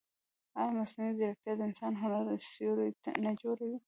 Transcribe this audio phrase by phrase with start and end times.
[0.59, 2.89] ایا مصنوعي ځیرکتیا د انساني هنر سیوری
[3.25, 3.77] نه جوړوي؟